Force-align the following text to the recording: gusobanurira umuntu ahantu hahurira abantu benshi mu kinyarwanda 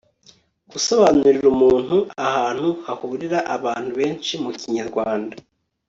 gusobanurira 0.71 1.47
umuntu 1.55 1.97
ahantu 2.27 2.69
hahurira 2.85 3.39
abantu 3.55 3.89
benshi 3.99 4.33
mu 4.43 4.51
kinyarwanda 4.59 5.35